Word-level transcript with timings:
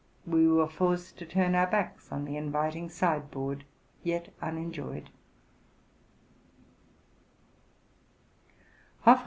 we 0.25 0.47
were 0.47 0.67
forced 0.67 1.15
to 1.19 1.27
turn 1.27 1.53
our 1.53 1.67
backs 1.67 2.11
on 2.11 2.25
the 2.25 2.35
inviting 2.35 2.89
side 2.89 3.29
board, 3.29 3.63
yet 4.01 4.33
unenjoyed. 4.41 5.11